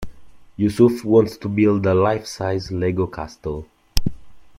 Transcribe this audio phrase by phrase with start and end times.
[0.57, 3.67] Yusuf wants to build a life-size Lego castle.